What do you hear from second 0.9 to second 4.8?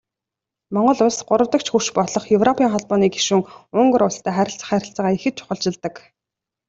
Улс гуравдагч хөрш болох Европын Холбооны гишүүн Унгар улстай харилцах